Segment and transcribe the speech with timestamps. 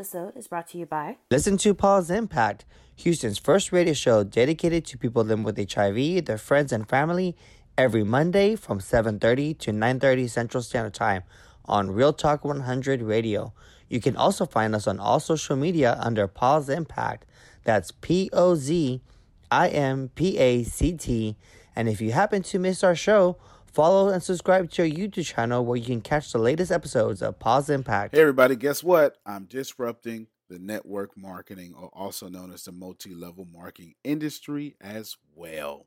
[0.00, 2.64] Episode is brought to you by Listen to POZ Impact
[2.96, 7.36] Houston's first radio show dedicated to people living with HIV, their friends and family,
[7.76, 11.22] every Monday from 7:30 to 9:30 Central Standard Time
[11.66, 13.52] on Real Talk 100 Radio.
[13.90, 17.26] You can also find us on all social media under POZ Impact.
[17.64, 19.02] That's P O Z
[19.50, 21.36] I M P A C T.
[21.76, 23.36] And if you happen to miss our show,
[23.72, 27.38] follow and subscribe to our YouTube channel where you can catch the latest episodes of
[27.38, 28.14] POZ Impact.
[28.14, 29.18] Hey everybody, guess what?
[29.24, 35.16] I'm disrupting the network marketing, or also known as the multi level marketing industry as
[35.34, 35.86] well.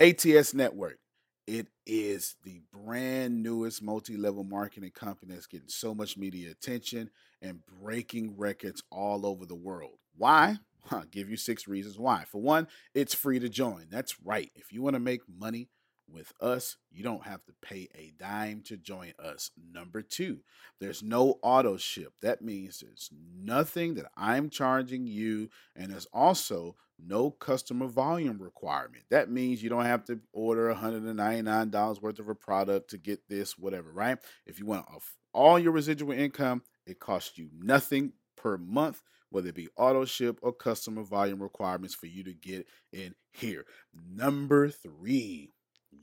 [0.00, 0.98] ATS Network.
[1.46, 7.10] It is the brand newest multi level marketing company that's getting so much media attention
[7.40, 9.98] and breaking records all over the world.
[10.16, 10.56] Why?
[10.90, 12.24] I'll give you six reasons why.
[12.24, 13.86] For one, it's free to join.
[13.90, 14.50] That's right.
[14.54, 15.68] If you want to make money
[16.08, 19.50] with us, you don't have to pay a dime to join us.
[19.72, 20.40] Number two,
[20.80, 22.12] there's no auto ship.
[22.22, 29.04] That means there's nothing that I'm charging you, and there's also no customer volume requirement.
[29.10, 33.58] That means you don't have to order $199 worth of a product to get this,
[33.58, 34.18] whatever, right?
[34.46, 34.86] If you want
[35.32, 39.02] all your residual income, it costs you nothing per month
[39.34, 43.64] whether it be auto ship or customer volume requirements for you to get in here.
[43.92, 45.53] Number three,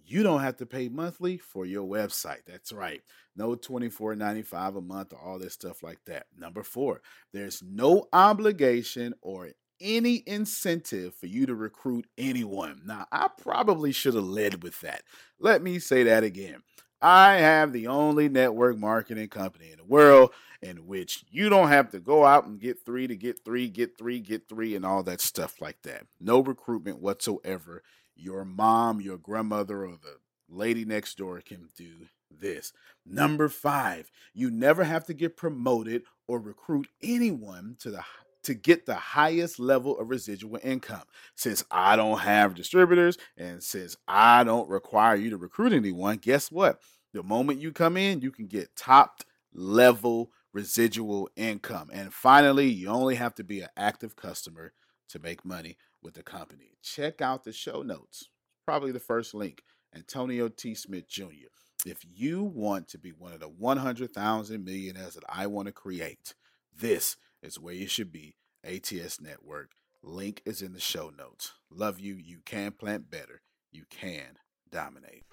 [0.05, 2.45] you don't have to pay monthly for your website.
[2.45, 3.01] That's right.
[3.35, 6.27] No $24.95 a month or all this stuff like that.
[6.37, 7.01] Number four,
[7.33, 12.81] there's no obligation or any incentive for you to recruit anyone.
[12.85, 15.03] Now, I probably should have led with that.
[15.39, 16.61] Let me say that again.
[17.01, 21.89] I have the only network marketing company in the world in which you don't have
[21.91, 25.03] to go out and get three to get three, get three, get three, and all
[25.03, 26.05] that stuff like that.
[26.19, 27.83] No recruitment whatsoever
[28.15, 30.17] your mom, your grandmother, or the
[30.49, 32.73] lady next door can do this.
[33.05, 38.03] Number five, you never have to get promoted or recruit anyone to the
[38.43, 41.03] to get the highest level of residual income.
[41.35, 46.51] Since I don't have distributors and since I don't require you to recruit anyone, guess
[46.51, 46.81] what?
[47.13, 49.21] The moment you come in, you can get top
[49.53, 51.89] level residual income.
[51.93, 54.73] And finally, you only have to be an active customer
[55.09, 56.77] to make money with the company.
[56.81, 58.29] Check out the show notes,
[58.65, 59.63] probably the first link.
[59.93, 60.73] Antonio T.
[60.73, 61.49] Smith Jr.
[61.85, 66.33] If you want to be one of the 100,000 millionaires that I want to create,
[66.77, 68.35] this is where you should be.
[68.63, 69.71] ATS Network.
[70.03, 71.53] Link is in the show notes.
[71.69, 72.15] Love you.
[72.15, 73.41] You can plant better.
[73.71, 74.37] You can
[74.71, 75.23] dominate.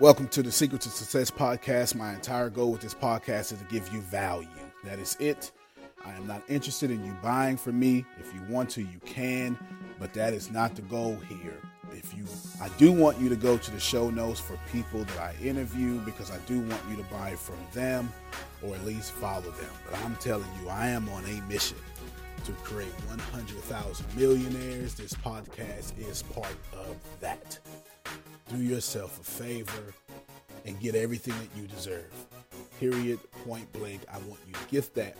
[0.00, 1.96] Welcome to the Secret to Success podcast.
[1.96, 4.46] My entire goal with this podcast is to give you value.
[4.84, 5.50] That is it.
[6.06, 8.04] I am not interested in you buying from me.
[8.20, 9.58] If you want to, you can,
[9.98, 11.60] but that is not the goal here.
[11.90, 12.26] If you
[12.62, 15.98] I do want you to go to the show notes for people that I interview
[16.02, 18.12] because I do want you to buy from them
[18.62, 19.70] or at least follow them.
[19.90, 21.78] But I'm telling you, I am on a mission
[22.44, 24.94] to create 100,000 millionaires.
[24.94, 27.58] This podcast is part of that.
[28.48, 29.94] Do yourself a favor
[30.64, 32.12] and get everything that you deserve.
[32.80, 34.00] Period, point blank.
[34.12, 35.16] I want you to get that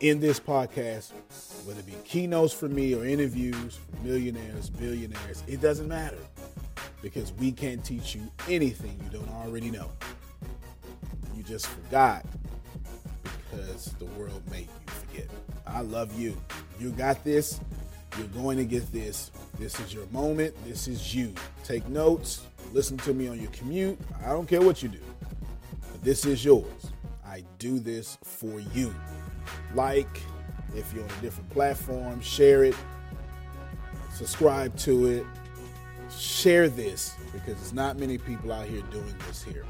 [0.00, 1.12] in this podcast,
[1.66, 6.18] whether it be keynotes for me or interviews for millionaires, billionaires, it doesn't matter
[7.02, 9.90] because we can't teach you anything you don't already know.
[11.36, 12.24] You just forgot
[13.24, 15.28] because the world made you forget.
[15.66, 16.36] I love you.
[16.78, 17.60] You got this.
[18.18, 19.30] You're going to get this.
[19.58, 20.54] This is your moment.
[20.64, 21.34] This is you.
[21.64, 22.46] Take notes.
[22.72, 23.98] Listen to me on your commute.
[24.24, 25.00] I don't care what you do,
[25.92, 26.92] but this is yours.
[27.24, 28.94] I do this for you
[29.74, 30.22] like
[30.74, 32.76] if you're on a different platform, share it,
[34.12, 35.26] subscribe to it,
[36.16, 39.64] share this because there's not many people out here doing this here.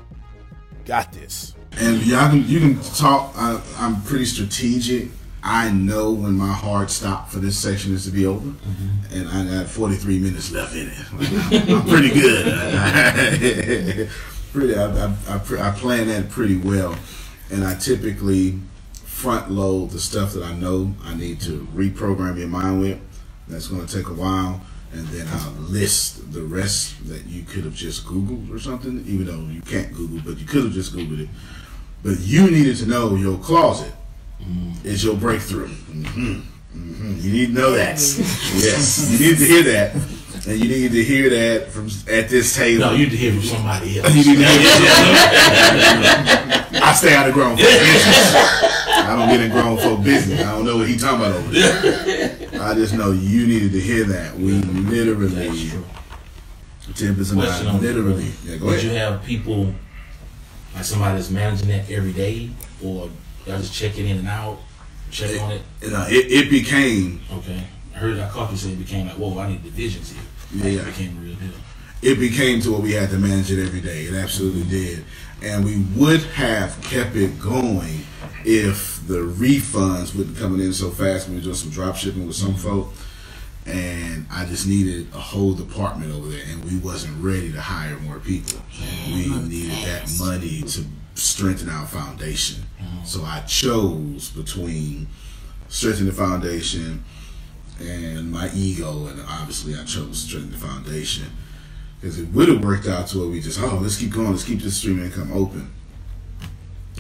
[0.84, 1.54] Got this.
[1.78, 3.32] And y'all can you can talk.
[3.36, 5.08] I, I'm pretty strategic.
[5.42, 9.18] I know when my hard stop for this section is to be over, mm-hmm.
[9.18, 10.98] and I got 43 minutes left in it.
[11.70, 14.10] I'm pretty good.
[14.52, 16.94] pretty, I, I, I, I plan that pretty well,
[17.50, 18.58] and I typically
[18.92, 22.98] front load the stuff that I know I need to reprogram your mind with.
[23.48, 24.62] That's going to take a while.
[24.92, 29.26] And then I'll list the rest that you could have just Googled or something, even
[29.26, 31.28] though you can't Google, but you could have just Googled it.
[32.02, 33.92] But you needed to know your closet
[34.40, 34.84] mm.
[34.84, 35.68] is your breakthrough.
[35.68, 36.40] Mm-hmm.
[36.76, 37.14] Mm-hmm.
[37.20, 37.98] You need to know that.
[37.98, 39.94] yes, you need to hear that.
[40.46, 42.86] And you need to hear that from at this table.
[42.86, 44.14] No, you need to hear from somebody else.
[44.14, 44.70] you need to hear
[46.82, 48.34] I stay out of grown folk business.
[48.88, 50.40] I don't get in grown folk business.
[50.40, 52.62] I don't know what he talking about over there.
[52.62, 54.34] I just know you needed to hear that.
[54.36, 55.70] We literally,
[56.94, 58.32] Tempest and I literally.
[58.44, 59.74] Yeah, go Would you have people
[60.74, 62.50] like somebody that's managing that every day,
[62.82, 63.10] or
[63.50, 64.58] y'all just checking in and out,
[65.10, 65.62] check it, on it?
[65.82, 67.62] Know, it, it became okay.
[67.94, 70.22] I heard that coffee say it became like, whoa, I need divisions here.
[70.54, 71.50] Yeah, it became a real deal.
[72.02, 74.04] It became to where we had to manage it every day.
[74.04, 74.70] It absolutely mm-hmm.
[74.70, 75.04] did,
[75.42, 78.00] and we would have kept it going
[78.44, 81.28] if the refunds wouldn't coming in so fast.
[81.28, 82.68] We were doing some drop shipping with some mm-hmm.
[82.68, 82.92] folk,
[83.66, 87.98] and I just needed a whole department over there, and we wasn't ready to hire
[87.98, 88.60] more people.
[89.08, 90.84] We needed that money to
[91.14, 92.64] strengthen our foundation.
[93.04, 95.08] So I chose between
[95.68, 97.04] strengthening the foundation
[97.80, 101.26] and my ego, and obviously I chose strengthening the foundation
[102.00, 104.44] because it would have worked out to where we just oh let's keep going, let's
[104.44, 105.72] keep this stream income open.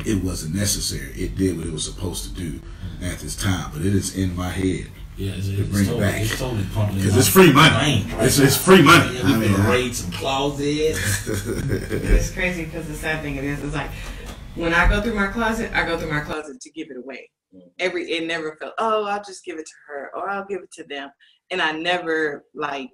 [0.06, 1.12] It wasn't necessary.
[1.12, 2.60] It did what it was supposed to do
[3.02, 4.86] at this time, but it is in my head.
[5.20, 6.20] Yeah, it's, to bring totally, back.
[6.22, 8.06] It's totally pumping because it's free money.
[8.14, 8.24] right?
[8.24, 9.18] It's, it's free money.
[9.18, 11.28] Yeah, I mean, raid some closets.
[11.28, 13.90] it's crazy because the sad thing it is is like
[14.54, 17.28] when I go through my closet, I go through my closet to give it away.
[17.54, 17.68] Mm-hmm.
[17.80, 20.72] Every it never felt oh I'll just give it to her or I'll give it
[20.72, 21.10] to them,
[21.50, 22.88] and I never like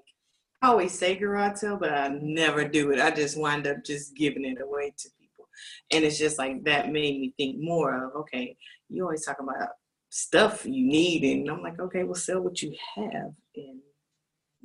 [0.62, 2.98] I always say garage sale, but I never do it.
[2.98, 5.46] I just wind up just giving it away to people,
[5.92, 8.56] and it's just like that made me think more of okay.
[8.88, 9.68] You always talk about
[10.08, 13.80] stuff you need, and I'm like okay, well sell what you have and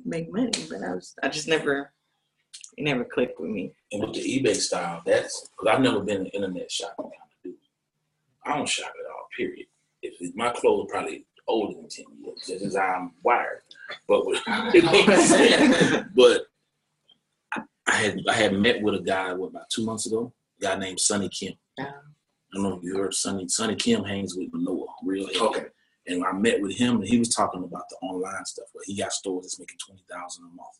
[0.04, 0.50] make money.
[0.68, 1.92] But I was I just never
[2.76, 3.72] it never clicked with me.
[3.92, 7.42] And with the eBay style, that's because I've never been an internet shopping kind of
[7.42, 7.54] dude.
[8.44, 9.28] I don't shop at all.
[9.36, 9.66] Period.
[10.02, 13.62] If my clothes are probably older than ten years, just as I'm wired.
[14.08, 14.40] But with,
[16.16, 16.42] but
[17.86, 20.32] I had I had met with a guy what about two months ago.
[20.60, 21.54] A guy named Sonny Kim.
[21.78, 21.92] I oh.
[22.54, 23.48] Don't know if you heard Sonny.
[23.48, 25.40] Sonny Kim hangs with Manoa real heavy.
[25.40, 25.66] Okay.
[26.06, 28.96] And I met with him, and he was talking about the online stuff where he
[28.96, 30.78] got stores that's making twenty thousand a month.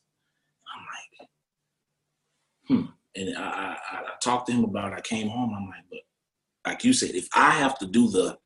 [0.75, 0.83] I'm
[1.21, 1.29] like,
[2.69, 2.93] hmm.
[3.15, 4.97] And I, I, I talked to him about it.
[4.97, 5.55] I came home.
[5.57, 6.01] I'm like, but
[6.67, 8.39] like you said, if I have to do the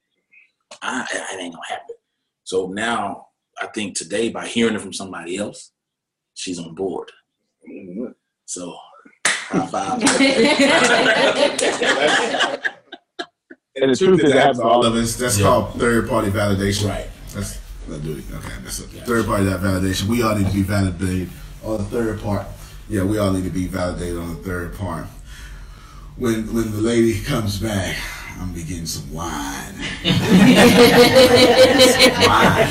[0.82, 1.96] I, it ain't gonna happen.
[2.44, 3.28] So now
[3.60, 5.72] I think today by hearing it from somebody else,
[6.34, 7.10] she's on board.
[7.68, 8.12] Mm-hmm.
[8.44, 8.76] So
[9.26, 10.02] high five.
[13.80, 15.16] and the truth is that all of us.
[15.16, 15.46] That's yeah.
[15.46, 16.88] called third party validation.
[16.88, 17.08] Right.
[17.34, 18.24] That's Let's do it.
[18.32, 20.08] Okay, that's a third party that validation.
[20.08, 21.30] We all need to be validated
[21.64, 22.46] on the third part.
[22.88, 25.06] Yeah, we all need to be validated on the third part.
[26.16, 27.96] When when the lady comes back,
[28.40, 29.74] I'm be getting some wine.
[29.74, 29.84] wine.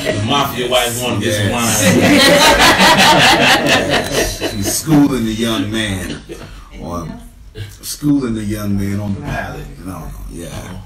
[0.06, 1.74] The mafia wife want to get some wine.
[4.50, 6.20] She's schooling the young man
[6.82, 7.22] on
[7.80, 9.78] schooling the young man on the palate.
[9.78, 10.50] No, no, yeah.
[10.52, 10.82] Oh.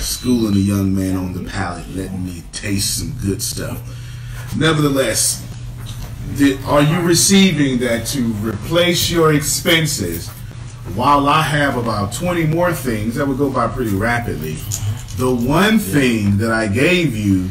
[0.00, 3.80] Schooling a young man on the palate, letting me taste some good stuff.
[4.56, 5.46] Nevertheless,
[6.36, 10.28] did, are you receiving that to replace your expenses
[10.94, 14.54] while I have about 20 more things that would go by pretty rapidly?
[15.16, 17.50] The one thing that I gave you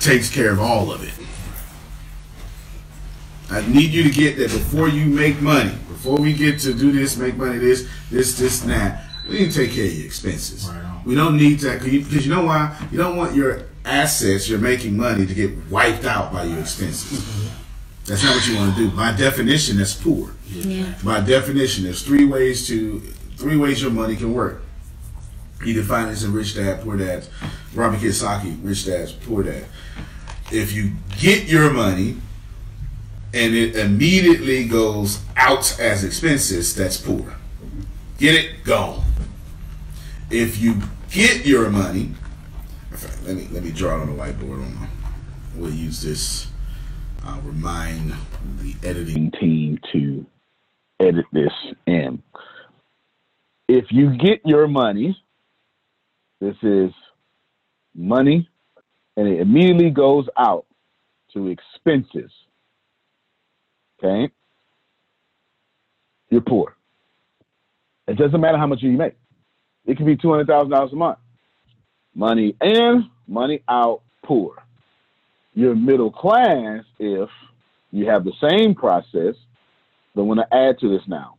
[0.00, 1.12] takes care of all of it.
[3.50, 5.74] I need you to get that before you make money.
[5.88, 9.05] Before we get to do this, make money, this, this, this, and that.
[9.28, 10.70] We need to take care of your expenses.
[11.04, 12.76] We don't need that because you, 'cause you know why?
[12.92, 17.24] You don't want your assets, you're making money, to get wiped out by your expenses.
[18.06, 18.88] That's not what you want to do.
[18.90, 20.30] By definition, that's poor.
[21.02, 23.02] By definition, there's three ways to
[23.36, 24.62] three ways your money can work.
[25.64, 27.26] He defined this in Rich Dad Poor Dad,
[27.74, 29.64] Robert Kiyosaki, Rich Dad Poor Dad.
[30.52, 32.16] If you get your money
[33.34, 37.34] and it immediately goes out as expenses, that's poor.
[38.18, 38.64] Get it?
[38.64, 39.02] Gone.
[40.30, 42.10] If you get your money,
[42.90, 44.62] fact, let me let me draw it on the whiteboard.
[44.62, 44.88] On
[45.54, 46.48] we'll use this.
[47.24, 48.12] I'll remind
[48.60, 50.26] the editing team to
[51.00, 51.52] edit this
[51.86, 52.22] in.
[53.68, 55.16] If you get your money,
[56.40, 56.90] this is
[57.94, 58.48] money,
[59.16, 60.66] and it immediately goes out
[61.32, 62.30] to expenses.
[63.98, 64.32] Okay?
[66.30, 66.76] You're poor.
[68.06, 69.14] It doesn't matter how much you make.
[69.86, 71.18] It can be two hundred thousand dollars a month.
[72.14, 74.56] Money in, money out, poor.
[75.54, 77.28] You're middle class if
[77.92, 79.36] you have the same process,
[80.14, 81.36] but when I add to this now,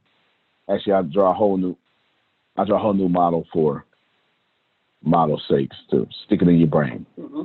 [0.70, 1.78] actually I draw a whole new
[2.56, 3.86] I draw a whole new model for
[5.04, 7.06] model sakes to stick it in your brain.
[7.20, 7.44] Mm-hmm.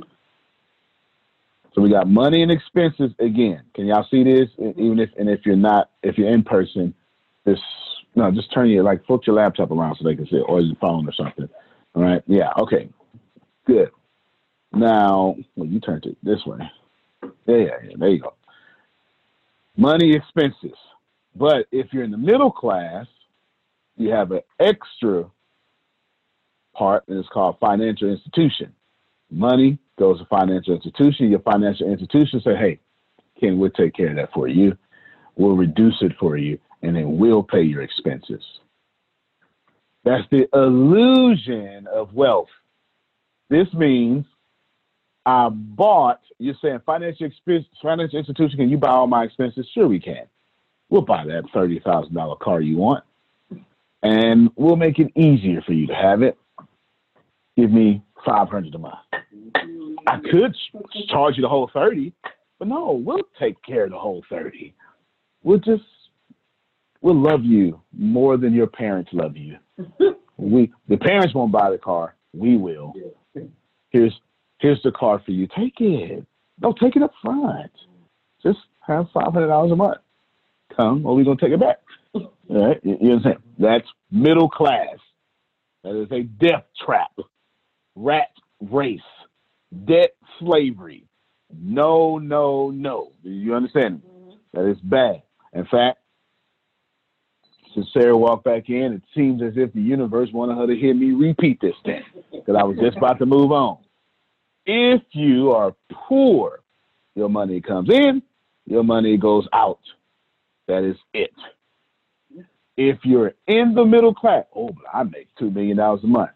[1.73, 3.63] So we got money and expenses again.
[3.73, 4.49] Can y'all see this?
[4.59, 6.93] Even if and if you're not, if you're in person,
[7.45, 7.59] this
[8.15, 10.61] no, just turn your like flip your laptop around so they can see it, or
[10.61, 11.49] your phone or something.
[11.95, 12.23] All right.
[12.27, 12.51] Yeah.
[12.59, 12.89] Okay.
[13.65, 13.91] Good.
[14.73, 16.57] Now, well, you turned it this way.
[17.45, 17.95] Yeah, yeah, yeah.
[17.97, 18.33] There you go.
[19.77, 20.77] Money expenses.
[21.35, 23.07] But if you're in the middle class,
[23.97, 25.25] you have an extra
[26.73, 28.73] part, and it's called financial institution.
[29.29, 31.29] Money goes to financial institution.
[31.29, 32.79] Your financial institution say, hey,
[33.39, 34.77] Ken, we'll take care of that for you.
[35.35, 38.43] We'll reduce it for you, and then we'll pay your expenses.
[40.03, 42.49] That's the illusion of wealth.
[43.49, 44.25] This means
[45.25, 49.65] I bought, you're saying financial expense, financial institution, can you buy all my expenses?
[49.73, 50.27] Sure, we can.
[50.89, 53.03] We'll buy that $30,000 car you want,
[54.03, 56.37] and we'll make it easier for you to have it.
[57.55, 58.95] Give me 500 a month.
[60.05, 60.55] I could
[61.07, 62.11] charge you the whole 30,
[62.59, 64.73] but no, we'll take care of the whole 30.
[65.43, 65.83] We'll just,
[67.03, 69.57] we'll love you more than your parents love you.
[70.35, 72.15] We, the parents won't buy the car.
[72.33, 72.95] We will.
[73.91, 74.19] Here's,
[74.57, 75.47] here's the car for you.
[75.55, 76.25] Take it.
[76.59, 77.71] No, take it up front.
[78.41, 79.99] Just have $500 a month.
[80.75, 81.81] Come, or we're going to take it back.
[82.15, 82.79] All right?
[82.83, 83.43] You, you understand?
[83.59, 84.97] That's middle class.
[85.83, 87.11] That is a death trap
[87.95, 88.31] rat
[88.61, 88.99] race,
[89.85, 91.05] debt slavery.
[91.55, 93.11] No, no, no.
[93.23, 94.01] Do you understand?
[94.03, 94.31] Mm-hmm.
[94.53, 95.21] That is bad.
[95.53, 95.99] In fact,
[97.73, 100.93] since Sarah walked back in, it seems as if the universe wanted her to hear
[100.93, 103.77] me repeat this thing because I was just about to move on.
[104.65, 106.61] If you are poor,
[107.15, 108.21] your money comes in,
[108.65, 109.79] your money goes out.
[110.67, 111.33] That is it.
[112.77, 116.31] If you're in the middle class, oh, but I make $2 million a month.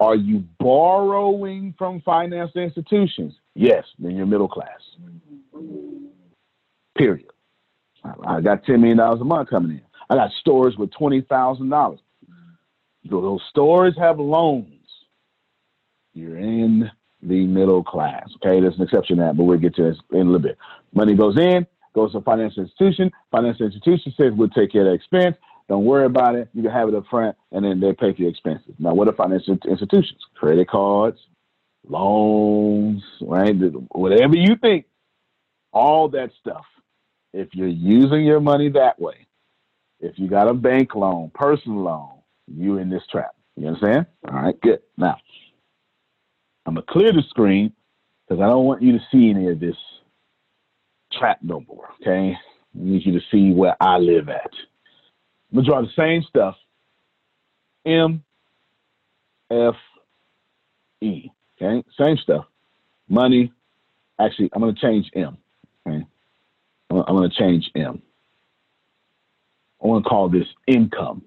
[0.00, 3.34] Are you borrowing from financial institutions?
[3.54, 4.80] Yes, then you're middle class.
[6.96, 7.30] Period.
[8.02, 9.82] I I got $10 million a month coming in.
[10.10, 11.98] I got stores with $20,000.
[13.10, 14.68] Those stores have loans.
[16.14, 16.90] You're in
[17.22, 18.28] the middle class.
[18.36, 20.58] Okay, there's an exception to that, but we'll get to this in a little bit.
[20.92, 23.10] Money goes in, goes to a financial institution.
[23.30, 25.36] Financial institution says we'll take care of the expense.
[25.68, 26.48] Don't worry about it.
[26.52, 28.74] You can have it up front, and then they pay for your expenses.
[28.78, 30.20] Now, what are financial institutions?
[30.34, 31.18] Credit cards,
[31.88, 33.54] loans, right?
[33.90, 34.86] Whatever you think,
[35.72, 36.64] all that stuff.
[37.32, 39.26] If you're using your money that way,
[40.04, 42.10] if you got a bank loan, personal loan,
[42.46, 43.34] you in this trap.
[43.56, 44.06] You understand?
[44.28, 44.80] All right, good.
[44.98, 45.16] Now,
[46.66, 47.72] I'm gonna clear the screen
[48.28, 49.76] because I don't want you to see any of this
[51.12, 51.88] trap no more.
[52.02, 52.38] Okay, I
[52.74, 54.50] need you to see where I live at.
[55.52, 56.56] I'm gonna draw the same stuff.
[57.86, 58.22] M
[59.50, 59.76] F
[61.00, 61.30] E.
[61.56, 62.44] Okay, same stuff.
[63.08, 63.52] Money.
[64.20, 65.38] Actually, I'm gonna change M.
[65.86, 66.06] Okay,
[66.90, 68.02] I'm I'm gonna change M.
[69.84, 71.22] I want to call this income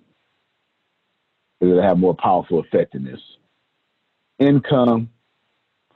[1.60, 3.20] because it have more powerful effect in this.
[4.40, 5.10] Income,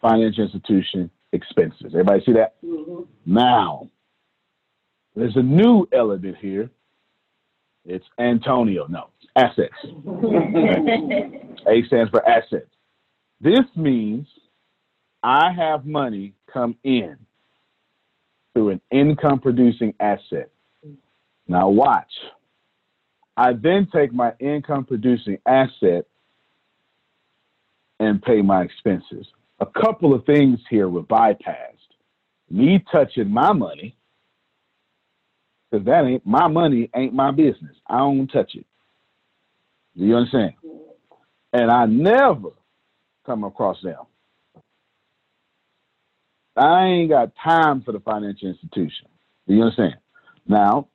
[0.01, 1.88] financial institution, expenses.
[1.88, 2.56] Everybody see that?
[2.63, 3.03] Mm-hmm.
[3.25, 3.89] Now,
[5.15, 6.70] there's a new element here.
[7.86, 8.86] It's Antonio.
[8.88, 9.74] No, assets.
[11.68, 12.70] A stands for assets.
[13.39, 14.27] This means
[15.24, 17.18] I have money come in
[18.53, 20.50] through an income producing asset.
[21.48, 22.12] Now, watch.
[23.38, 26.06] I then take my income producing asset
[28.00, 29.28] and pay my expenses.
[29.60, 31.78] A couple of things here were bypassed.
[32.50, 33.96] Me touching my money,
[35.70, 37.76] because that ain't my money, ain't my business.
[37.88, 38.66] I don't touch it.
[39.98, 40.54] Do you understand?
[41.54, 42.50] And I never
[43.26, 44.00] come across them.
[46.56, 49.08] I ain't got time for the financial institution.
[49.48, 49.96] Do you understand?
[50.48, 50.88] Now,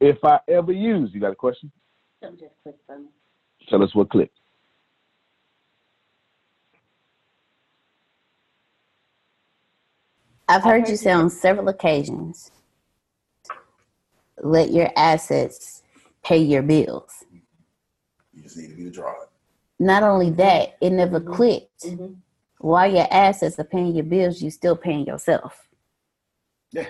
[0.00, 1.70] if I ever use, you got a question?
[2.22, 3.06] Something just clicked for me.
[3.68, 4.38] Tell us what clicked.
[10.48, 12.50] I've heard you say on several occasions,
[14.42, 15.82] let your assets
[16.24, 17.24] pay your bills.
[18.32, 19.14] You just need to be the draw.
[19.78, 21.34] Not only that, it never Mhm.
[21.34, 21.84] clicked.
[21.84, 22.16] Mhm.
[22.58, 25.68] While your assets are paying your bills, you're still paying yourself.
[26.72, 26.88] Yeah.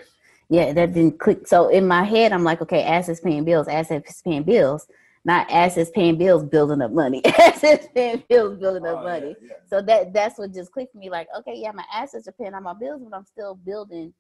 [0.49, 1.47] Yeah, that didn't click.
[1.47, 4.87] So in my head, I'm like, okay, assets paying bills, assets paying bills,
[5.25, 7.23] not assets paying bills, building up money.
[7.39, 9.37] assets paying bills, building up Oh, money.
[9.43, 9.55] yeah, yeah.
[9.69, 11.11] So that that's what just clicked for me.
[11.11, 14.15] Like, okay, yeah, my assets are paying all my bills, but I'm still building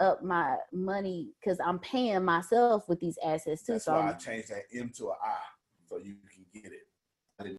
[0.00, 3.74] up my money because I'm paying myself with these assets too.
[3.74, 5.36] That's so why I I'm, changed that M to an I
[5.88, 7.58] so you can get it.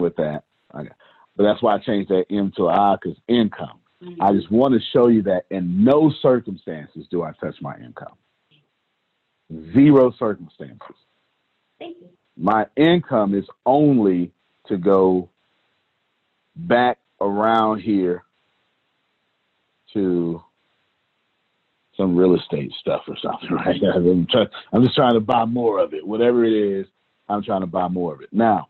[0.00, 0.44] with that.
[0.74, 0.88] Okay.
[1.36, 3.80] But that's why I changed that M to I because income.
[4.00, 4.38] I mm-hmm.
[4.38, 8.14] just want to show you that in no circumstances do I touch my income.
[9.72, 10.96] Zero circumstances.
[11.78, 12.08] Thank you.
[12.36, 14.30] My income is only
[14.66, 15.30] to go
[16.54, 18.22] back around here
[19.94, 20.42] to
[21.96, 23.80] some real estate stuff or something, right?
[23.82, 26.06] I'm, try, I'm just trying to buy more of it.
[26.06, 26.86] Whatever it is,
[27.28, 28.28] I'm trying to buy more of it.
[28.32, 28.68] Now,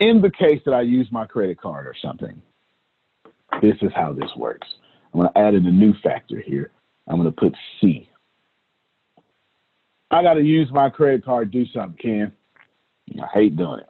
[0.00, 2.42] in the case that I use my credit card or something,
[3.62, 4.66] this is how this works.
[5.12, 6.70] I'm going to add in a new factor here.
[7.06, 8.08] I'm going to put C.
[10.10, 12.32] I got to use my credit card do something, Ken.
[13.22, 13.88] I hate doing it.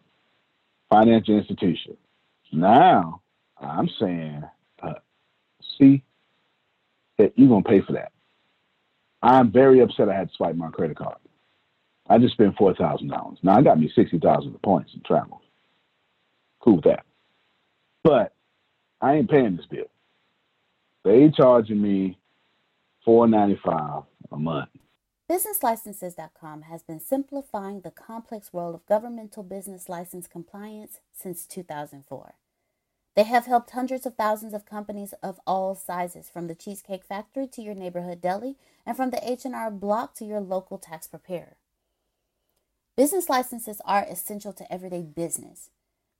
[0.89, 1.97] Financial institution.
[2.53, 3.21] Now,
[3.61, 4.43] I'm saying,
[4.83, 4.95] uh,
[5.77, 6.03] C,
[7.19, 8.13] that you're going to pay for that.
[9.23, 11.19] I'm very upset I had to swipe my credit card.
[12.09, 13.37] I just spent $4,000.
[13.43, 15.43] Now, I got me 60,000 points in travel.
[16.61, 17.05] Cool with that.
[18.03, 18.33] But
[19.01, 19.87] I ain't paying this bill.
[21.05, 22.19] They charging me
[23.05, 24.71] four ninety five a month.
[25.31, 32.35] BusinessLicenses.com has been simplifying the complex world of governmental business license compliance since 2004.
[33.15, 37.47] They have helped hundreds of thousands of companies of all sizes, from the Cheesecake Factory
[37.49, 38.57] to your neighborhood deli,
[38.87, 41.57] and from the H&R Block to your local tax preparer.
[42.97, 45.69] Business licenses are essential to everyday business.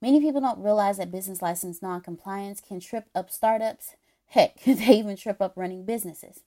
[0.01, 3.97] Many people don't realize that business license non-compliance can trip up startups.
[4.27, 6.45] Heck, they even trip up running businesses.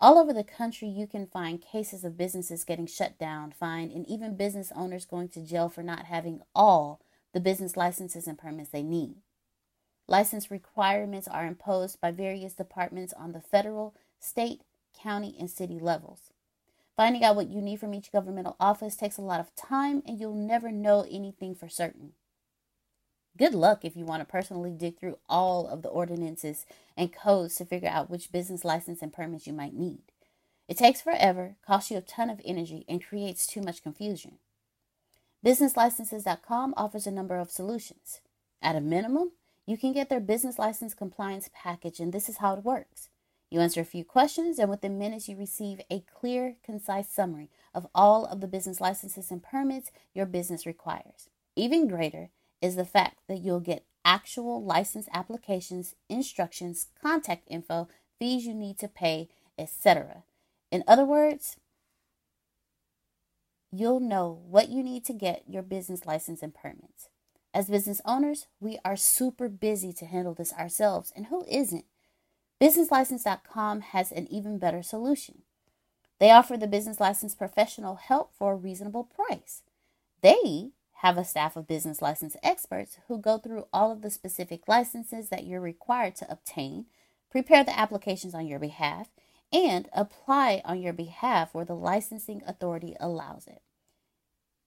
[0.00, 4.06] All over the country, you can find cases of businesses getting shut down, fined, and
[4.06, 7.00] even business owners going to jail for not having all
[7.32, 9.16] the business licenses and permits they need.
[10.06, 14.60] License requirements are imposed by various departments on the federal, state,
[14.92, 16.32] county, and city levels.
[16.96, 20.20] Finding out what you need from each governmental office takes a lot of time, and
[20.20, 22.12] you'll never know anything for certain.
[23.36, 26.66] Good luck if you want to personally dig through all of the ordinances
[26.96, 30.02] and codes to figure out which business license and permits you might need.
[30.68, 34.38] It takes forever, costs you a ton of energy, and creates too much confusion.
[35.44, 38.20] BusinessLicenses.com offers a number of solutions.
[38.62, 39.32] At a minimum,
[39.66, 43.08] you can get their business license compliance package, and this is how it works.
[43.50, 47.86] You answer a few questions, and within minutes, you receive a clear, concise summary of
[47.94, 51.28] all of the business licenses and permits your business requires.
[51.56, 52.30] Even greater
[52.64, 58.78] is the fact that you'll get actual license applications, instructions, contact info, fees you need
[58.78, 60.24] to pay, etc.
[60.70, 61.58] In other words,
[63.70, 67.10] you'll know what you need to get your business license and permits.
[67.52, 71.84] As business owners, we are super busy to handle this ourselves, and who isn't?
[72.62, 75.42] BusinessLicense.com has an even better solution.
[76.18, 79.60] They offer the business license professional help for a reasonable price.
[80.22, 80.70] They
[81.04, 85.28] have a staff of business license experts who go through all of the specific licenses
[85.28, 86.86] that you're required to obtain,
[87.30, 89.08] prepare the applications on your behalf,
[89.52, 93.60] and apply on your behalf where the licensing authority allows it.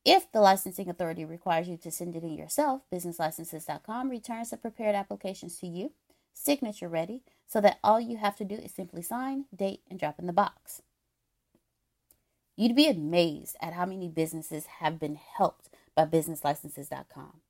[0.06, 4.94] If the licensing authority requires you to send it in yourself, businesslicenses.com returns the prepared
[4.94, 5.94] applications to you,
[6.36, 10.20] signature ready, so that all you have to do is simply sign, date, and drop
[10.20, 10.84] in the box.
[12.56, 15.70] You'd be amazed at how many businesses have been helped
[16.06, 17.42] businesslicenses.com.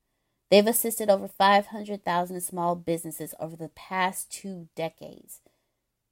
[0.50, 5.42] They've assisted over 500,000 small businesses over the past two decades.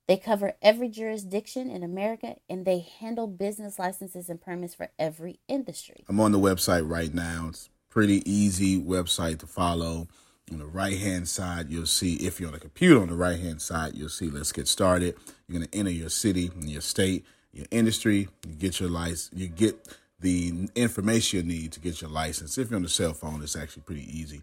[0.08, 5.40] They cover every jurisdiction in America and they handle business licenses and permits for every
[5.48, 6.04] industry.
[6.08, 7.48] I'm on the website right now.
[7.50, 10.08] It's pretty easy website to follow.
[10.52, 13.40] On the right hand side, you'll see if you're on a computer on the right
[13.40, 15.16] hand side, you'll see let's get started.
[15.48, 19.88] You're gonna enter your city your state, your industry, you get your license, you get
[20.20, 22.58] the information you need to get your license.
[22.58, 24.42] If you're on the cell phone, it's actually pretty easy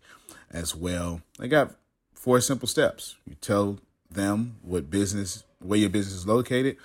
[0.51, 1.23] as well.
[1.41, 1.75] I got
[2.15, 3.17] four simple steps.
[3.27, 3.79] You tell
[4.11, 6.77] them what business where your business is located.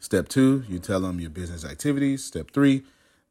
[0.00, 2.24] Step two, you tell them your business activities.
[2.24, 2.82] Step three,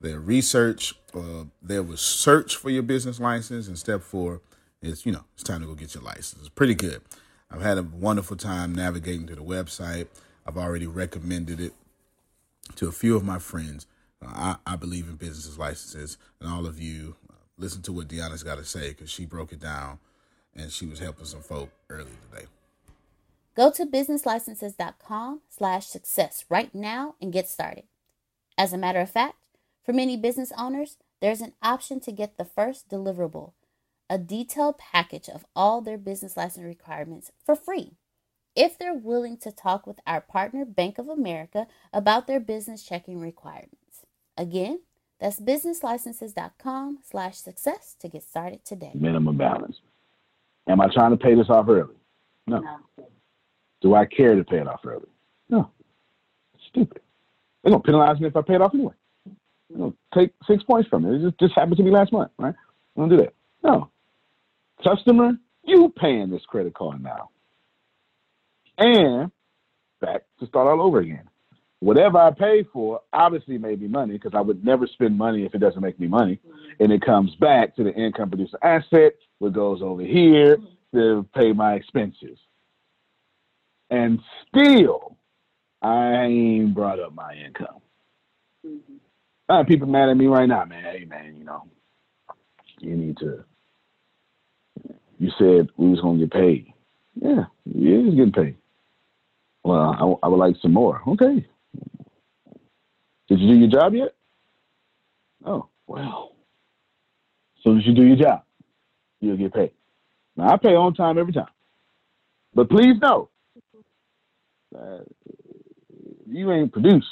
[0.01, 3.67] their research, uh, they will search for your business license.
[3.67, 4.41] And step four
[4.81, 6.37] is, you know, it's time to go get your license.
[6.39, 7.01] It's pretty good.
[7.51, 10.07] I've had a wonderful time navigating to the website.
[10.45, 11.73] I've already recommended it
[12.75, 13.85] to a few of my friends.
[14.27, 18.43] I, I, believe in business licenses, and all of you uh, listen to what Deanna's
[18.43, 19.99] got to say because she broke it down
[20.55, 22.45] and she was helping some folk earlier today.
[23.55, 27.83] Go to businesslicenses.com slash success right now and get started.
[28.57, 29.35] As a matter of fact,
[29.83, 33.53] for many business owners, there's an option to get the first deliverable,
[34.09, 37.93] a detailed package of all their business license requirements for free.
[38.55, 43.19] If they're willing to talk with our partner, Bank of America, about their business checking
[43.19, 43.82] requirements.
[44.37, 44.79] Again,
[45.19, 48.91] that's businesslicenses.com slash success to get started today.
[48.93, 49.79] Minimum balance.
[50.67, 51.95] Am I trying to pay this off early?
[52.47, 52.59] No.
[52.59, 53.07] no.
[53.81, 55.07] Do I care to pay it off early?
[55.49, 55.69] No.
[56.69, 57.01] Stupid.
[57.63, 58.93] They're gonna penalize me if I pay it off anyway.
[59.69, 61.15] They're gonna take six points from it.
[61.15, 62.55] It just, just happened to me last month, right?
[62.55, 63.33] I don't do that.
[63.63, 63.89] No.
[64.83, 67.29] Customer, you paying this credit card now.
[68.77, 69.31] And
[70.01, 71.29] back to start all over again.
[71.83, 75.53] Whatever I pay for obviously made me money because I would never spend money if
[75.53, 76.39] it doesn't make me money.
[76.79, 80.57] And it comes back to the income producer asset, what goes over here
[80.93, 82.37] to pay my expenses
[83.93, 85.17] and still
[85.81, 87.81] I ain't brought up my income.
[88.65, 88.95] Mm-hmm.
[89.49, 90.83] I have people mad at me right now, man.
[90.83, 91.63] Hey, man, you know,
[92.79, 93.43] you need to.
[95.19, 96.73] You said we was gonna get paid.
[97.15, 98.55] Yeah, yeah, he's getting paid.
[99.63, 101.01] Well, I, I would like some more.
[101.07, 101.45] Okay.
[103.33, 104.13] Did you do your job yet?
[105.43, 106.35] Oh, well.
[107.57, 108.43] As soon as you do your job,
[109.21, 109.71] you'll get paid.
[110.37, 111.47] Now I pay on time every time.
[112.53, 113.29] But please know,
[114.77, 114.99] uh,
[116.27, 117.07] you ain't produced.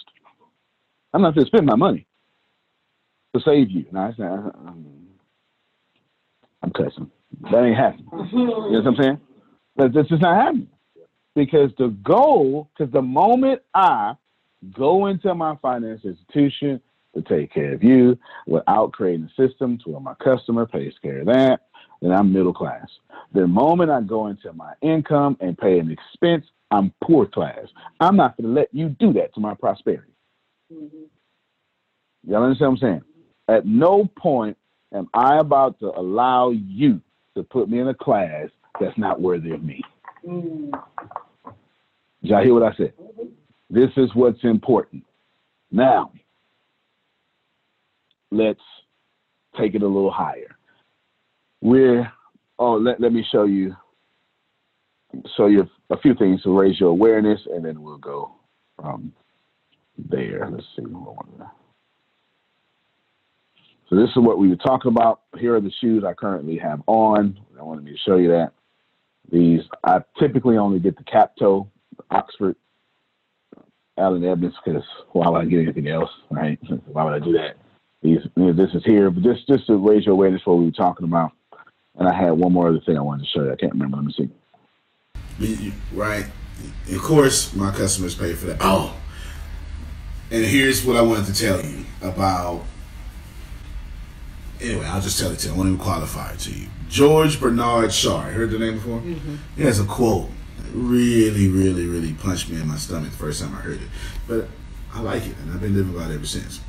[1.11, 2.05] I'm not to spend my money
[3.33, 3.87] to save you.
[3.91, 5.15] Now, I say, I'm
[6.75, 7.09] cussing.
[7.51, 8.05] That ain't happening.
[8.31, 9.19] you know what I'm saying?
[9.77, 10.67] That, that's not happening.
[11.33, 14.13] Because the goal, because the moment I
[14.77, 16.81] go into my finance institution
[17.15, 21.19] to take care of you without creating a system to where my customer pays care
[21.19, 21.61] of that,
[22.01, 22.87] then I'm middle class.
[23.33, 27.67] The moment I go into my income and pay an expense I'm poor class.
[27.99, 30.13] I'm not going to let you do that to my prosperity.
[30.73, 31.03] Mm-hmm.
[32.31, 33.01] Y'all understand what I'm saying?
[33.49, 34.57] At no point
[34.93, 37.01] am I about to allow you
[37.35, 38.47] to put me in a class
[38.79, 39.81] that's not worthy of me.
[40.25, 40.73] Mm-hmm.
[42.21, 42.93] Y'all hear what I said?
[42.97, 43.27] Mm-hmm.
[43.71, 45.05] This is what's important.
[45.71, 46.11] Now,
[48.29, 48.59] let's
[49.57, 50.57] take it a little higher.
[51.61, 52.11] We're,
[52.59, 53.75] oh, let, let me show you
[55.35, 58.33] show you a few things to raise your awareness, and then we'll go
[58.77, 59.13] from
[60.09, 60.49] there.
[60.49, 60.83] Let's see.
[63.89, 65.21] So this is what we were talking about.
[65.37, 67.37] Here are the shoes I currently have on.
[67.59, 68.53] I wanted me to show you that.
[69.31, 71.67] These I typically only get the cap toe,
[72.09, 72.55] Oxford,
[74.01, 76.59] Allen Edmonds, because why would I get anything else, right?
[76.87, 77.57] Why would I do that?
[78.01, 80.71] These, this is here, but just just to raise your awareness for what we were
[80.71, 81.31] talking about.
[81.97, 83.51] And I had one more other thing I wanted to show you.
[83.51, 83.97] I can't remember.
[83.97, 84.29] Let me see
[85.93, 86.25] right?
[86.91, 88.57] Of course, my customers pay for that.
[88.61, 88.95] Oh,
[90.29, 92.63] and here's what I wanted to tell you about
[94.61, 95.53] anyway, I'll just tell it to you.
[95.53, 96.67] I won't even qualify it to you.
[96.87, 98.27] George Bernard Shaw.
[98.27, 98.99] You heard the name before?
[98.99, 99.35] Mm-hmm.
[99.55, 100.40] He has a quote that
[100.73, 103.89] really, really, really punched me in my stomach the first time I heard it.
[104.27, 104.47] But
[104.93, 106.59] I like it, and I've been living by it ever since.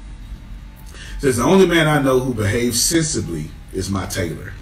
[1.17, 4.53] It says, The only man I know who behaves sensibly is my tailor.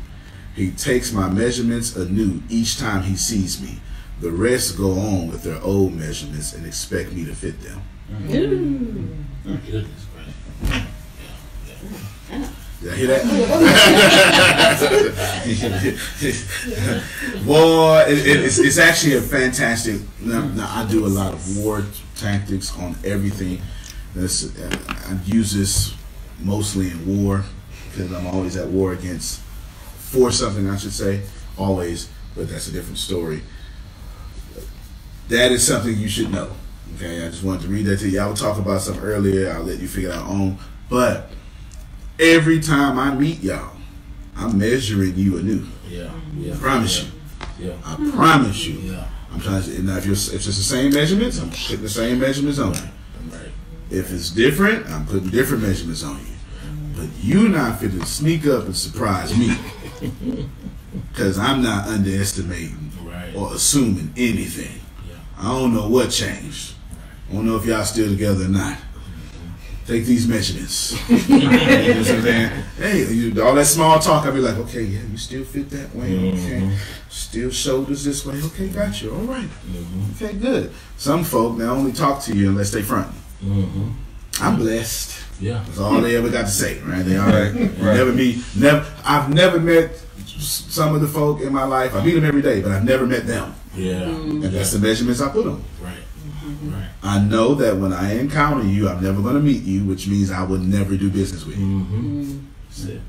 [0.55, 3.81] He takes my measurements anew each time he sees me.
[4.21, 7.81] The rest go on with their old measurements and expect me to fit them.
[8.29, 10.87] Goodness gracious.
[11.67, 11.91] Did
[12.83, 13.25] I hear that?
[17.47, 20.01] Boy, it, it- it's, it's actually a fantastic.
[20.21, 21.85] Now, now, I do a lot of war
[22.17, 23.61] tactics on everything.
[24.15, 25.95] That's, uh, I use this
[26.41, 27.45] mostly in war
[27.91, 29.41] because I'm always at war against
[29.99, 30.69] for something.
[30.69, 31.23] I should say
[31.59, 33.43] always, but that's a different story.
[35.29, 36.51] That is something you should know.
[36.97, 38.21] Okay, I just wanted to read that to you.
[38.21, 39.53] I will talk about some earlier.
[39.53, 41.31] I'll let you figure out on, but
[42.21, 43.77] every time I meet y'all,
[44.37, 45.67] I'm measuring you anew.
[45.89, 46.55] Yeah, yeah.
[46.55, 47.11] I promise you.
[47.59, 47.75] Yeah.
[47.85, 48.79] I promise you.
[48.93, 49.07] Yeah.
[49.33, 49.83] I'm trying to.
[49.83, 52.81] Now, if you're if it's the same measurements, I'm putting the same measurements on you.
[53.31, 53.49] Right.
[53.91, 56.27] If it's different, I'm putting different measurements on you.
[56.97, 59.57] But you not fit to sneak up and surprise me,
[61.13, 63.35] because I'm not underestimating Right.
[63.35, 64.81] or assuming anything.
[65.09, 65.15] Yeah.
[65.39, 66.75] I don't know what changed.
[66.91, 66.99] Right.
[67.31, 68.79] I don't know if y'all still together or not.
[69.91, 70.93] Take these measurements.
[71.29, 72.63] you know what I'm saying?
[72.79, 75.93] Hey, you, all that small talk, I'll be like, okay, yeah, you still fit that
[75.97, 76.17] way.
[76.29, 76.61] Okay.
[76.61, 76.77] Mm-hmm.
[77.09, 78.41] Still shoulders this way.
[78.41, 79.13] Okay, got you.
[79.13, 79.49] All right.
[79.49, 80.25] Mm-hmm.
[80.25, 80.71] Okay, good.
[80.97, 83.09] Some folk, they only talk to you unless they front.
[83.43, 83.89] Mm-hmm.
[84.41, 85.25] I'm blessed.
[85.41, 85.65] Yeah.
[85.67, 87.05] That's all they ever got to say, right?
[87.05, 87.53] They all right.
[87.81, 88.87] Never be never.
[89.05, 89.91] I've never met
[90.39, 91.97] some of the folk in my life.
[91.97, 94.03] I meet them every day, but I've never met them, Yeah.
[94.03, 94.45] Mm.
[94.45, 95.65] and that's the measurements I put on.
[95.83, 95.99] Right.
[96.63, 96.89] Right.
[97.03, 100.31] I know that when I encounter you, I'm never going to meet you, which means
[100.31, 101.65] I would never do business with you.
[101.65, 102.23] Mm-hmm.
[102.23, 102.47] mm-hmm.
[102.69, 103.01] That's it.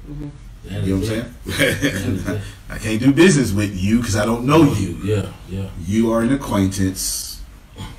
[0.64, 2.42] That You know what I'm saying?
[2.70, 4.98] I can't do business with you because I don't know you.
[5.04, 5.32] Yeah.
[5.50, 5.70] Yeah.
[5.86, 7.42] You are an acquaintance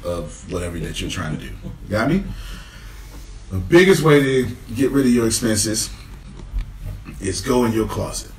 [0.04, 1.52] of whatever that you're trying to do.
[1.88, 2.24] Got me?
[3.50, 5.90] The biggest way to get rid of your expenses
[7.20, 8.32] is go in your closet.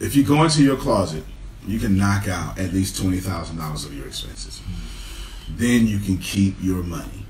[0.00, 1.24] If you go into your closet,
[1.66, 4.60] you can knock out at least twenty thousand dollars of your expenses.
[5.50, 7.24] Then you can keep your money.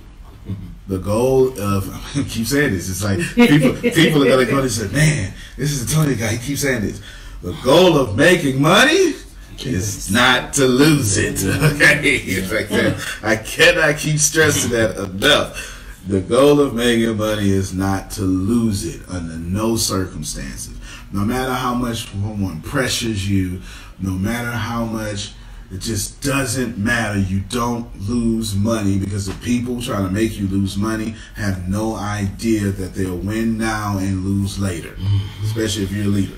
[0.87, 2.91] The goal of I keep saying this.
[2.91, 6.33] It's like people people are gonna go and say, "Man, this is a Tony guy.
[6.37, 7.01] He keeps saying this."
[7.43, 9.15] The goal of making money
[9.61, 11.43] is not to lose it.
[11.75, 13.03] Okay, It's like that.
[13.23, 16.03] I cannot keep stressing that enough.
[16.07, 20.79] The goal of making money is not to lose it under no circumstances.
[21.13, 23.63] No matter how much someone pressures you,
[24.01, 25.33] no matter how much
[25.75, 27.19] it just doesn't matter.
[27.19, 31.97] You don't lose money because the people trying to make you lose money have no
[31.97, 35.45] idea that they'll win now and lose later, mm-hmm.
[35.45, 36.37] especially if you're a leader.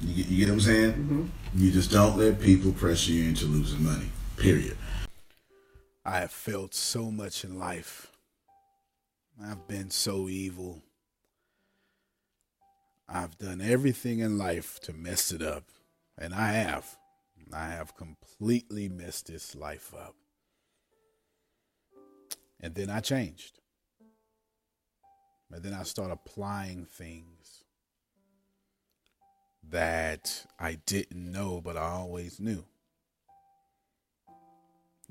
[0.00, 0.92] You get, you get what I'm saying?
[0.92, 1.24] Mm-hmm.
[1.56, 4.06] You just don't let people pressure you into losing money.
[4.36, 4.76] Period.
[6.04, 8.12] I have felt so much in life.
[9.42, 10.82] I've been so evil.
[13.08, 15.64] I've done everything in life to mess it up.
[16.16, 16.96] And I have.
[17.54, 20.16] I have completely messed this life up.
[22.60, 23.60] And then I changed.
[25.52, 27.62] And then I started applying things
[29.70, 32.64] that I didn't know, but I always knew.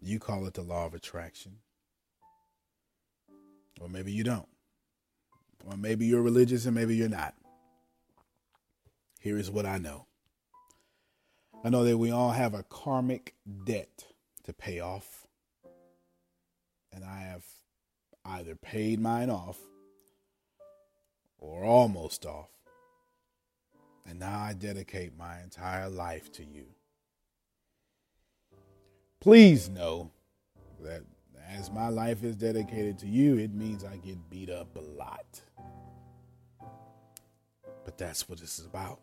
[0.01, 1.59] You call it the law of attraction.
[3.79, 4.49] Or maybe you don't.
[5.65, 7.35] Or maybe you're religious and maybe you're not.
[9.21, 10.07] Here is what I know
[11.65, 14.05] I know that we all have a karmic debt
[14.43, 15.25] to pay off.
[16.91, 17.45] And I have
[18.25, 19.57] either paid mine off
[21.39, 22.49] or almost off.
[24.05, 26.65] And now I dedicate my entire life to you.
[29.21, 30.11] Please know
[30.81, 31.03] that
[31.49, 35.41] as my life is dedicated to you, it means I get beat up a lot.
[37.85, 38.99] But that's what this is about.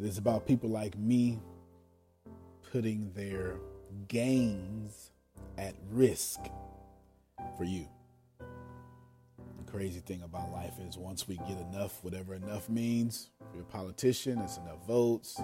[0.00, 1.40] It is about people like me
[2.70, 3.56] putting their
[4.06, 5.10] gains
[5.56, 6.38] at risk
[7.56, 7.88] for you.
[8.38, 13.64] The crazy thing about life is once we get enough, whatever enough means, if you're
[13.64, 15.40] a politician, it's enough votes.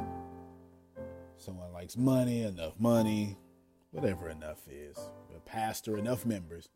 [1.36, 3.36] Someone likes money, enough money,
[3.90, 4.96] whatever enough is.
[5.36, 6.68] A pastor, enough members,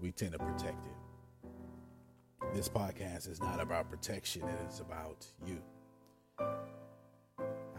[0.00, 1.52] we tend to protect it.
[2.52, 5.62] This podcast is not about protection, it is about you.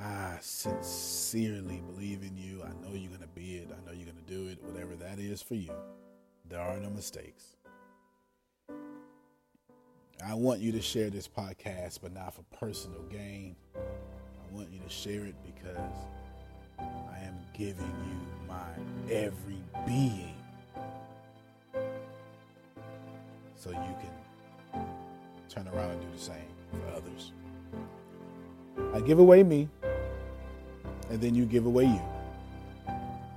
[0.02, 2.64] I sincerely believe in you.
[2.64, 3.70] I know you're going to be it.
[3.70, 4.58] I know you're going to do it.
[4.64, 5.72] Whatever that is for you,
[6.50, 7.56] there are no mistakes.
[10.26, 13.56] I want you to share this podcast, but not for personal gain.
[13.76, 15.96] I want you to share it because
[16.80, 18.70] I am giving you my
[19.12, 20.36] every being
[23.56, 24.86] so you can
[25.50, 26.36] turn around and do the same
[26.72, 27.32] for others.
[28.94, 29.70] I give away me,
[31.12, 32.02] and then you give away you.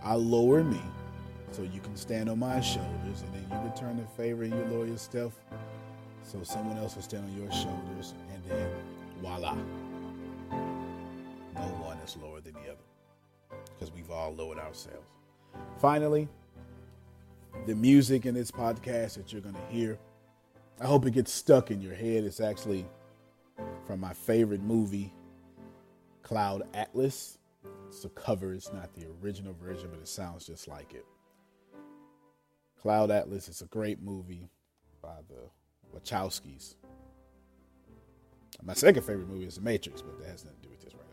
[0.05, 0.81] I lower me
[1.51, 4.65] so you can stand on my shoulders, and then you return the favor and you
[4.77, 5.35] lower yourself
[6.23, 8.69] so someone else will stand on your shoulders, and then
[9.21, 9.55] voila.
[11.55, 15.07] No one is lower than the other because we've all lowered ourselves.
[15.79, 16.29] Finally,
[17.67, 19.99] the music in this podcast that you're going to hear,
[20.81, 22.25] I hope it gets stuck in your head.
[22.25, 22.87] It's actually
[23.87, 25.13] from my favorite movie,
[26.23, 27.39] Cloud Atlas.
[27.95, 31.07] It's a cover, it's not the original version, but it sounds just like it.
[32.83, 34.51] Cloud Atlas is a great movie
[35.01, 36.75] by the Wachowskis.
[38.65, 40.95] My second favorite movie is The Matrix, but that has nothing to do with this
[40.95, 41.07] right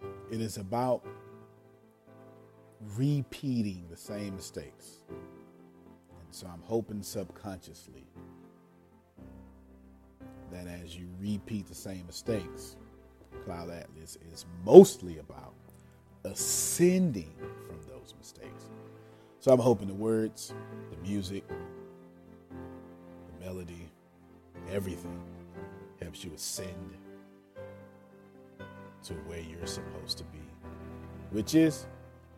[0.00, 0.08] now.
[0.30, 1.04] It is about
[2.96, 5.00] repeating the same mistakes.
[5.10, 8.06] And so I'm hoping subconsciously
[10.50, 12.76] that as you repeat the same mistakes,
[13.44, 15.54] Cloud Atlas is mostly about
[16.24, 17.32] ascending
[17.66, 18.68] from those mistakes.
[19.40, 20.52] So I'm hoping the words,
[20.90, 23.88] the music, the melody,
[24.70, 25.20] everything
[26.00, 26.96] helps you ascend
[29.04, 30.42] to where you're supposed to be,
[31.30, 31.86] which is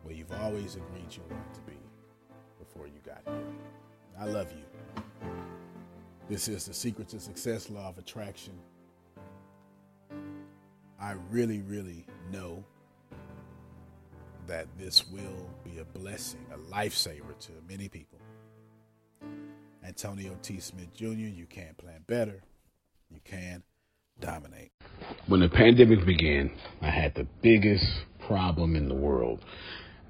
[0.03, 1.77] where you've always agreed you wanted to be
[2.59, 3.43] before you got here.
[4.19, 4.63] I love you.
[6.29, 8.53] This is the Secret to Success Law of Attraction.
[11.01, 12.63] I really, really know
[14.47, 18.19] that this will be a blessing, a lifesaver to many people.
[19.85, 20.59] Antonio T.
[20.59, 22.41] Smith Jr., you can't plan better.
[23.09, 23.63] You can
[24.19, 24.71] dominate.
[25.27, 27.85] When the pandemic began, I had the biggest
[28.27, 29.43] problem in the world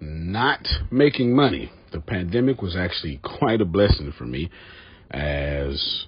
[0.01, 1.71] not making money.
[1.91, 4.49] The pandemic was actually quite a blessing for me
[5.11, 6.05] as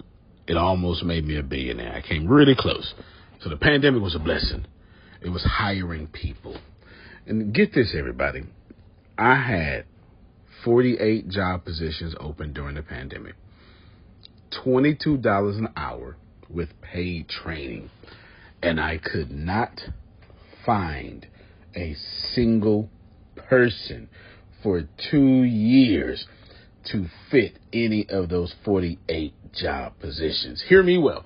[0.47, 1.93] it almost made me a billionaire.
[1.93, 2.93] I came really close.
[3.41, 4.65] So the pandemic was a blessing.
[5.21, 6.57] It was hiring people.
[7.25, 8.43] And get this, everybody.
[9.17, 9.85] I had
[10.63, 13.35] 48 job positions open during the pandemic.
[14.65, 16.17] $22 an hour
[16.49, 17.89] with paid training.
[18.61, 19.81] And I could not
[20.65, 21.25] find
[21.75, 21.95] a
[22.33, 22.89] single
[23.35, 24.07] person
[24.61, 26.27] for two years
[26.91, 30.63] to fit any of those 48 job positions.
[30.67, 31.25] Hear me well.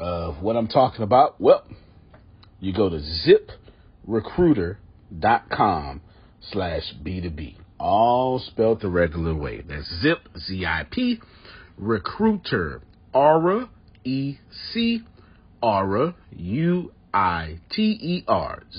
[0.00, 1.40] of what I'm talking about?
[1.40, 1.62] Well,
[2.58, 3.00] you go to
[4.08, 6.00] ziprecruiter.com
[6.50, 7.56] slash B2B.
[7.78, 9.60] All spelled the regular way.
[9.60, 11.20] That's zip, Z-I-P,
[11.76, 12.80] recruiter,
[13.12, 13.68] Aura,
[14.04, 15.02] E-C,
[15.62, 16.92] Aura, U-I-T-E-R,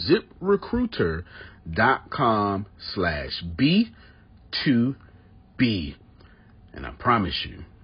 [0.10, 5.96] ziprecruiter.com slash B2B.
[6.74, 7.66] And I promise you,